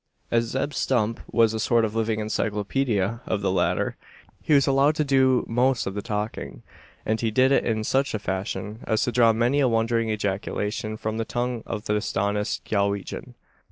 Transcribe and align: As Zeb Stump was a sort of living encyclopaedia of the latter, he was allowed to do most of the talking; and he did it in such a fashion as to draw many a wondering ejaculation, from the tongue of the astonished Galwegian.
As 0.31 0.45
Zeb 0.45 0.73
Stump 0.73 1.19
was 1.31 1.53
a 1.53 1.59
sort 1.59 1.85
of 1.85 1.93
living 1.93 2.19
encyclopaedia 2.19 3.21
of 3.27 3.41
the 3.41 3.51
latter, 3.51 3.97
he 4.41 4.55
was 4.55 4.65
allowed 4.65 4.95
to 4.95 5.03
do 5.03 5.45
most 5.47 5.85
of 5.85 5.93
the 5.93 6.01
talking; 6.01 6.63
and 7.05 7.21
he 7.21 7.29
did 7.29 7.51
it 7.51 7.63
in 7.63 7.83
such 7.83 8.15
a 8.15 8.17
fashion 8.17 8.79
as 8.87 9.03
to 9.03 9.11
draw 9.11 9.31
many 9.31 9.59
a 9.59 9.67
wondering 9.67 10.09
ejaculation, 10.09 10.97
from 10.97 11.19
the 11.19 11.23
tongue 11.23 11.61
of 11.67 11.85
the 11.85 11.95
astonished 11.95 12.65
Galwegian. 12.65 13.35